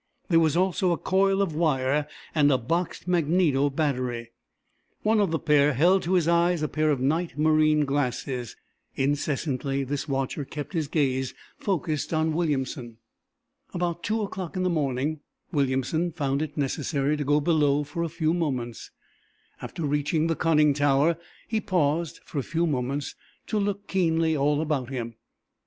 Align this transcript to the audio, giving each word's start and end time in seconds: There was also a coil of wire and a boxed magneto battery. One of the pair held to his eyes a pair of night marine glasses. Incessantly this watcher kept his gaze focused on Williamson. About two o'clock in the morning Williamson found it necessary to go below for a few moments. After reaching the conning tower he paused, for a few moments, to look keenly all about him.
There 0.29 0.39
was 0.39 0.57
also 0.57 0.91
a 0.93 0.97
coil 0.97 1.43
of 1.43 1.53
wire 1.53 2.07
and 2.33 2.51
a 2.51 2.57
boxed 2.57 3.07
magneto 3.07 3.69
battery. 3.69 4.31
One 5.03 5.19
of 5.19 5.29
the 5.29 5.37
pair 5.37 5.73
held 5.73 6.01
to 6.01 6.13
his 6.13 6.27
eyes 6.27 6.63
a 6.63 6.67
pair 6.67 6.89
of 6.89 6.99
night 6.99 7.37
marine 7.37 7.85
glasses. 7.85 8.55
Incessantly 8.95 9.83
this 9.83 10.09
watcher 10.09 10.43
kept 10.43 10.73
his 10.73 10.87
gaze 10.87 11.35
focused 11.59 12.15
on 12.15 12.33
Williamson. 12.33 12.97
About 13.75 14.01
two 14.01 14.23
o'clock 14.23 14.55
in 14.57 14.63
the 14.63 14.71
morning 14.71 15.19
Williamson 15.51 16.11
found 16.11 16.41
it 16.41 16.57
necessary 16.57 17.15
to 17.15 17.23
go 17.23 17.39
below 17.39 17.83
for 17.83 18.01
a 18.01 18.09
few 18.09 18.33
moments. 18.33 18.89
After 19.61 19.83
reaching 19.85 20.25
the 20.25 20.35
conning 20.35 20.73
tower 20.73 21.15
he 21.47 21.61
paused, 21.61 22.21
for 22.25 22.39
a 22.39 22.43
few 22.43 22.65
moments, 22.65 23.13
to 23.45 23.59
look 23.59 23.87
keenly 23.87 24.35
all 24.35 24.61
about 24.61 24.89
him. 24.89 25.13